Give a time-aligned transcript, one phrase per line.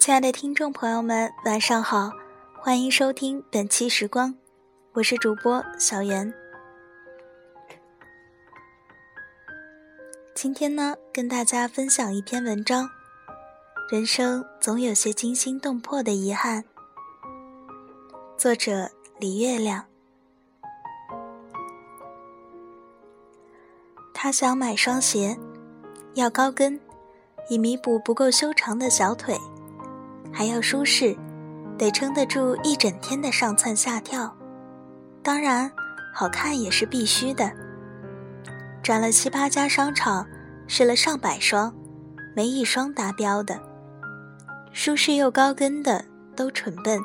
[0.00, 2.10] 亲爱的听众朋友们，晚上好，
[2.58, 4.34] 欢迎收听本期时光，
[4.94, 6.32] 我是主播小袁。
[10.34, 12.88] 今天呢，跟大家分享一篇文章。
[13.90, 16.64] 人生总有些惊心动魄的遗憾。
[18.38, 19.84] 作者李月亮。
[24.14, 25.38] 他想买双鞋，
[26.14, 26.80] 要高跟，
[27.50, 29.38] 以弥补不够修长的小腿，
[30.32, 31.16] 还要舒适，
[31.76, 34.34] 得撑得住一整天的上蹿下跳。
[35.22, 35.70] 当然，
[36.14, 37.50] 好看也是必须的。
[38.82, 40.26] 转了七八家商场，
[40.66, 41.74] 试了上百双，
[42.34, 43.60] 没一双达标的。
[44.72, 47.00] 舒适又高跟的都蠢笨，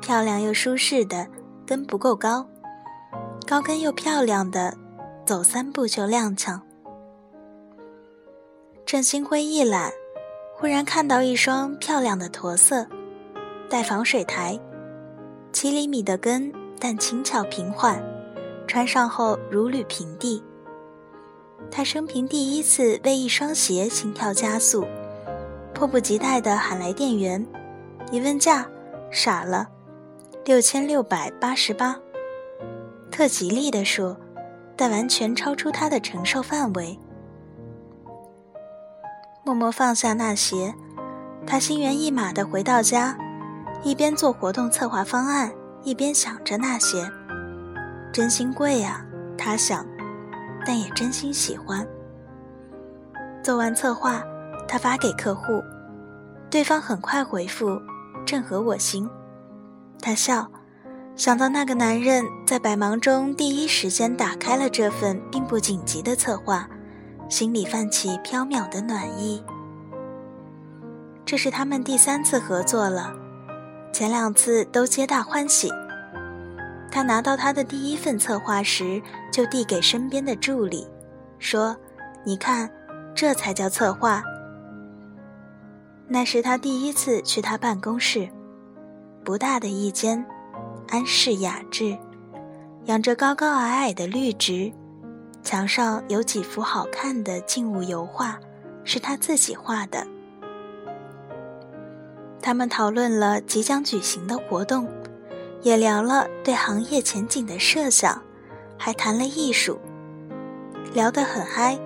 [0.00, 1.26] 漂亮又舒适的
[1.66, 2.48] 跟不够高，
[3.46, 4.76] 高跟又漂亮的
[5.26, 6.60] 走三步就踉跄。
[8.86, 9.90] 正心灰意懒，
[10.58, 12.86] 忽然看到一双漂亮的驼色，
[13.68, 14.58] 带防水台，
[15.52, 18.02] 七厘米的跟，但轻巧平缓，
[18.66, 20.42] 穿上后如履平地。
[21.70, 24.86] 他生平第一次为一双鞋心跳加速。
[25.74, 27.46] 迫不及待地喊来店员，
[28.10, 28.66] 一问价，
[29.10, 29.68] 傻了，
[30.46, 31.94] 六千六百八十八。
[33.10, 34.16] 特吉利地说，
[34.74, 36.98] 但完全超出他的承受范围。
[39.46, 40.74] 默默放下那鞋，
[41.46, 43.16] 他心猿意马地回到家，
[43.84, 45.52] 一边做活动策划方案，
[45.84, 47.08] 一边想着那些。
[48.12, 49.06] 真心贵啊，
[49.38, 49.86] 他想，
[50.66, 51.86] 但也真心喜欢。
[53.40, 54.20] 做完策划。
[54.66, 55.62] 他发给客户，
[56.50, 57.80] 对方很快回复，
[58.26, 59.08] 正合我心。
[60.02, 60.50] 他笑，
[61.14, 66.68] 想到那个男人在百忙中第一时间打开了这份并不紧急的策划，
[67.28, 69.42] 心里泛起飘渺的暖意。
[71.24, 73.12] 这是他们第三次合作了，
[73.92, 75.70] 前两次都皆大欢喜。
[76.90, 80.86] 他拿到他的第一份策划时，就递给身边的助理，
[81.38, 81.76] 说
[82.24, 82.70] ：“你看，
[83.14, 84.22] 这才叫策划。”
[86.08, 88.28] 那是他第一次去他办公室，
[89.24, 90.24] 不大的一间，
[90.88, 91.98] 安适雅致，
[92.84, 94.72] 养着高高矮矮的绿植，
[95.46, 98.36] 墙上有几幅好看的静物油画，
[98.82, 100.04] 是他自己画的。
[102.42, 104.88] 他们讨论了即将举行的活动，
[105.62, 108.20] 也聊了对行业前景的设想，
[108.76, 109.78] 还谈了艺术，
[110.92, 111.78] 聊得很嗨。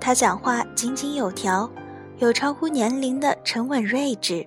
[0.00, 1.68] 他讲话井井有条。
[2.18, 4.46] 有超乎年龄的沉稳睿智，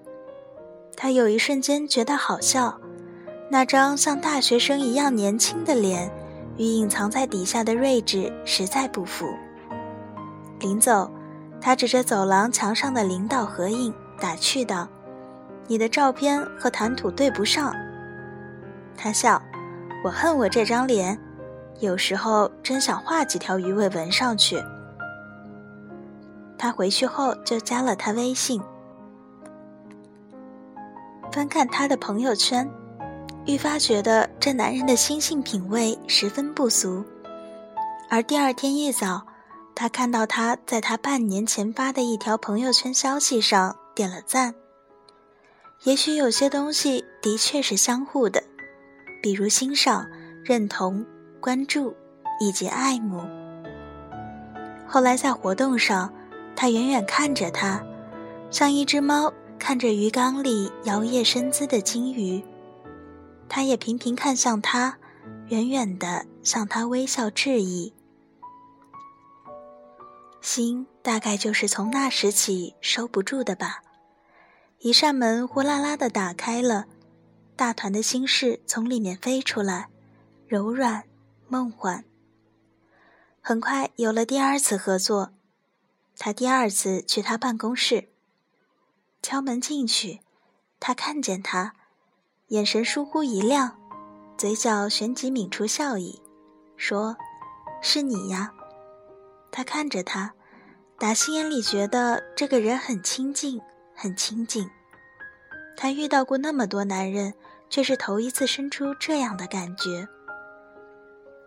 [0.95, 2.79] 他有一瞬间觉得好笑，
[3.51, 6.09] 那张像大学生一样年轻的脸，
[6.57, 9.27] 与隐藏在底下的睿智实在不符。
[10.59, 11.09] 临走，
[11.61, 14.87] 他指着走廊墙上的领导合影，打趣道
[15.67, 17.73] ：“你的照片和谈吐对不上。”
[18.97, 19.41] 他笑
[20.03, 21.19] ：“我恨我这张脸，
[21.79, 24.61] 有时候真想画几条鱼尾纹上去。”
[26.57, 28.59] 他回去后就加了他微信，
[31.31, 32.67] 翻看他的朋友圈，
[33.47, 37.03] 愈发觉得这男人的心性品味十分不俗。
[38.09, 39.25] 而第二天一早，
[39.73, 44.53] 他看到他在他半年前发的一条朋友圈消息上点了赞。
[45.83, 48.43] 也许有些东西的确是相互的，
[49.23, 50.05] 比如欣赏、
[50.43, 51.05] 认同、
[51.39, 51.95] 关注
[52.39, 53.21] 以及爱慕。
[54.85, 56.13] 后来在活动上。
[56.59, 57.79] 他远远看着他，
[58.49, 62.43] 像一只猫看着鱼缸里摇曳身姿的金鱼。
[63.49, 64.97] 他也频频看向他，
[65.47, 67.93] 远远的向他微笑致意。
[70.41, 73.81] 心大概就是从那时起收不住的吧。
[74.79, 76.85] 一扇门呼啦啦的打开了，
[77.55, 79.89] 大团的心事从里面飞出来，
[80.47, 81.03] 柔软
[81.47, 82.05] 梦幻。
[83.41, 85.33] 很快有了第二次合作。
[86.19, 88.09] 他第二次去他办公室，
[89.21, 90.21] 敲门进去，
[90.79, 91.73] 他看见他，
[92.49, 93.77] 眼神疏忽一亮，
[94.37, 96.21] 嘴角旋即抿出笑意，
[96.77, 97.17] 说
[97.83, 98.53] ：“是你呀。”
[99.51, 100.33] 他看着他，
[100.97, 103.59] 打心眼里觉得这个人很亲近，
[103.93, 104.69] 很亲近。
[105.75, 107.33] 他遇到过那么多男人，
[107.69, 110.07] 却是头一次生出这样的感觉。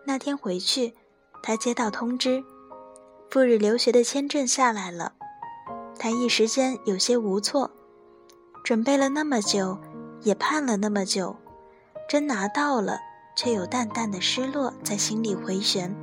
[0.05, 0.93] 那天回去，
[1.41, 2.43] 他接到通知。
[3.31, 5.13] 赴日留学的签证下来了，
[5.97, 7.71] 他一时间有些无措，
[8.63, 9.79] 准备了那么久，
[10.21, 11.35] 也盼了那么久，
[12.07, 12.99] 真拿到了，
[13.35, 15.93] 却有淡淡的失落在心里回旋，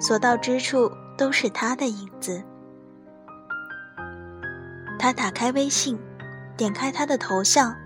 [0.00, 2.42] 所到之处都是他的影子。
[4.98, 5.98] 他打开微信，
[6.56, 7.76] 点开他的头像，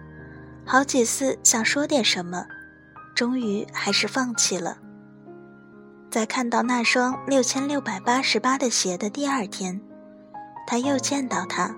[0.64, 2.46] 好几次想说点什么，
[3.14, 4.78] 终于还是放弃了。
[6.10, 9.80] 在看到那双六千六百八十八的鞋的第二天，
[10.66, 11.74] 他又见到他。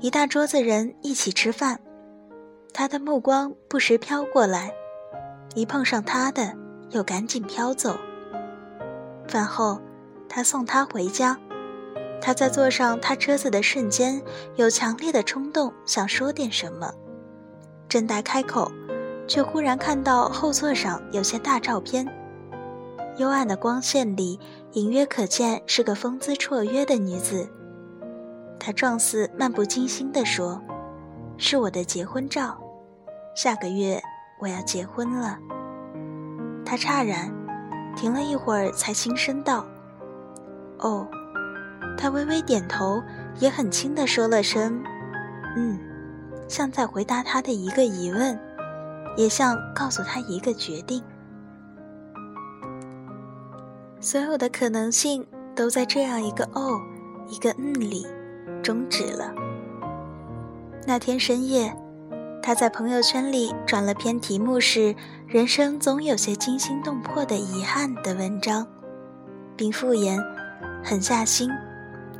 [0.00, 1.78] 一大桌子人一起吃饭，
[2.72, 4.72] 他的目光不时飘过来，
[5.54, 6.56] 一碰上他的，
[6.90, 7.96] 又赶紧飘走。
[9.28, 9.80] 饭后，
[10.28, 11.38] 他送他回家。
[12.20, 14.22] 他在坐上他车子的瞬间，
[14.54, 16.94] 有强烈的冲动想说点什么，
[17.88, 18.70] 正待开口，
[19.26, 22.06] 却忽然看到后座上有些大照片。
[23.18, 24.38] 幽暗的光线里，
[24.72, 27.46] 隐约可见是个风姿绰约的女子。
[28.58, 30.62] 他状似漫不经心地说
[31.36, 32.58] ：“是我的结婚照，
[33.34, 34.00] 下个月
[34.40, 35.38] 我要结婚了。”
[36.64, 37.32] 他诧然，
[37.96, 39.66] 停了一会儿，才轻声道
[40.80, 41.06] ：“哦。”
[41.98, 43.02] 他微微点头，
[43.38, 44.82] 也很轻地说了声
[45.56, 45.78] ：“嗯”，
[46.48, 48.38] 像在回答他的一个疑问，
[49.16, 51.02] 也像告诉他一个决定。
[54.00, 55.24] 所有的可能性
[55.54, 56.80] 都在这样一个“哦”，
[57.28, 58.06] 一个“嗯”里
[58.62, 59.32] 终止了。
[60.84, 61.74] 那天深夜，
[62.42, 64.94] 他在朋友圈里转了篇题目是
[65.28, 68.66] “人生总有些惊心动魄的遗憾”的文章，
[69.56, 70.18] 并附言
[70.84, 71.48] ：“狠下心。”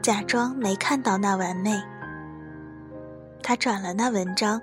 [0.01, 1.81] 假装没看到那完美。
[3.41, 4.61] 他转了那文章，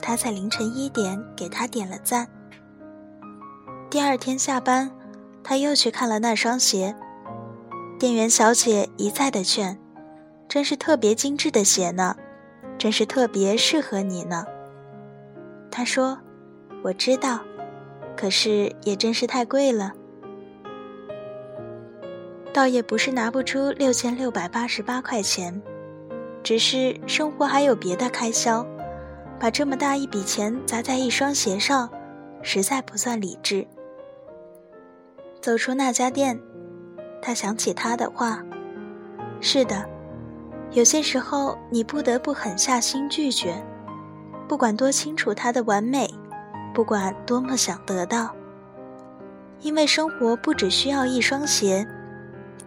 [0.00, 2.28] 他在凌晨一点给他点了赞。
[3.88, 4.90] 第二天下班，
[5.42, 6.94] 他又去看了那双鞋，
[7.98, 9.78] 店员小姐一再的劝
[10.48, 12.14] ：“真是特别精致的鞋呢，
[12.78, 14.44] 真是特别适合你呢。”
[15.70, 16.18] 他说
[16.82, 17.40] ：“我知道，
[18.16, 19.92] 可是也真是太贵了。”
[22.52, 25.60] 倒也不是拿不出六千六百八十八块钱，
[26.42, 28.66] 只是生活还有别的开销，
[29.38, 31.90] 把这么大一笔钱砸在一双鞋上，
[32.40, 33.66] 实在不算理智。
[35.42, 36.40] 走出那家店，
[37.20, 38.42] 他想起他的话
[39.42, 39.86] ：“是的，
[40.72, 43.64] 有些时候你不得不狠下心拒绝，
[44.46, 46.12] 不管多清楚他的完美，
[46.74, 48.34] 不管多么想得到，
[49.62, 51.86] 因为生活不只需要一双鞋。”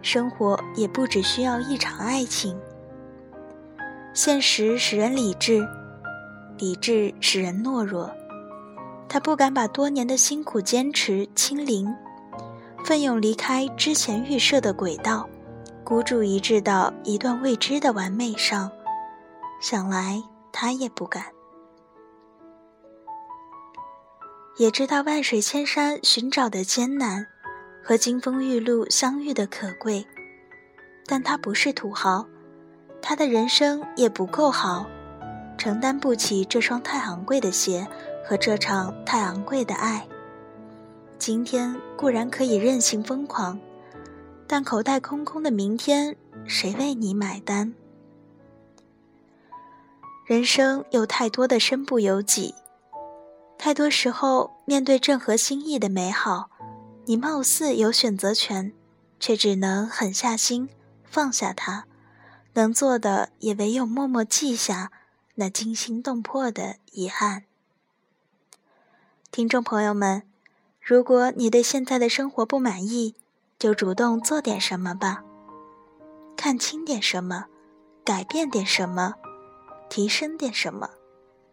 [0.02, 2.58] 生活也不只需要一场爱情。
[4.14, 5.68] 现实使人理智，
[6.56, 8.10] 理智使人懦弱。
[9.10, 11.94] 他不敢把多年的辛苦坚持清零，
[12.82, 15.28] 奋勇离开之前预设的轨道，
[15.90, 18.70] 孤注一掷到一段未知的完美上。
[19.60, 20.22] 想来
[20.52, 21.24] 他也不敢。
[24.56, 27.26] 也知道万水千山寻找的艰难。
[27.82, 30.06] 和金风玉露相遇的可贵，
[31.06, 32.24] 但他不是土豪，
[33.02, 34.86] 他的人生也不够好，
[35.58, 37.84] 承担不起这双太昂贵的鞋
[38.24, 40.06] 和这场太昂贵的爱。
[41.18, 43.58] 今天固然可以任性疯狂，
[44.52, 47.72] 但口袋空空的明天，谁为你买单？
[50.26, 52.56] 人生有太多的身不由己，
[53.56, 56.50] 太多时候面对正合心意的美好。
[57.04, 58.72] 你貌似有选择权，
[59.20, 60.68] 却只能狠下心
[61.04, 61.84] 放下它，
[62.54, 64.90] 能做的也唯有默默记下
[65.36, 67.44] 那惊心动魄的遗憾。
[69.30, 70.24] 听众朋友们，
[70.80, 73.14] 如果你对现在的生活不满意，
[73.60, 75.22] 就主动做点什么吧，
[76.36, 77.44] 看清点什么，
[78.04, 79.14] 改变点什么，
[79.88, 80.90] 提升点什么，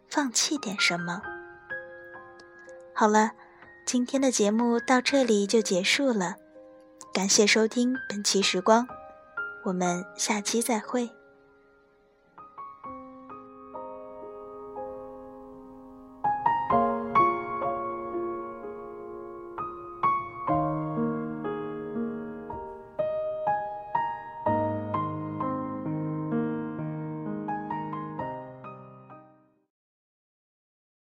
[0.08, 1.22] 放弃点什么。
[2.92, 3.30] 好了。
[3.86, 6.36] 今天的节目到这里就结束了，
[7.10, 8.86] 感谢收听本期时光，
[9.64, 11.10] 我们下期再会。